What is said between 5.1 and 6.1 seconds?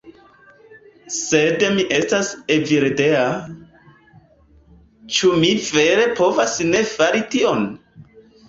ĉu mi vere